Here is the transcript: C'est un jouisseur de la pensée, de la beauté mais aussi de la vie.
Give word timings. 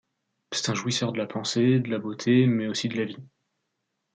C'est 0.51 0.71
un 0.71 0.73
jouisseur 0.73 1.11
de 1.11 1.19
la 1.19 1.27
pensée, 1.27 1.77
de 1.79 1.91
la 1.91 1.99
beauté 1.99 2.47
mais 2.47 2.65
aussi 2.65 2.89
de 2.89 2.97
la 2.97 3.05
vie. 3.05 3.19